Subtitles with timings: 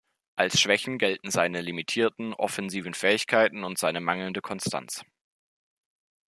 [0.35, 5.03] Als Schwächen gelten seine limitierten offensiven Fähigkeiten und seine mangelnde Konstanz.